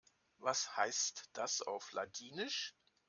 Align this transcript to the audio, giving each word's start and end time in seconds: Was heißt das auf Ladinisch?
Was 0.39 0.75
heißt 0.77 1.29
das 1.33 1.61
auf 1.61 1.91
Ladinisch? 1.91 2.73